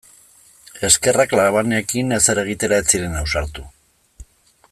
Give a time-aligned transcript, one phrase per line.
[0.87, 3.71] Eskerrak labanekin ezer egitera ez ziren ausartu.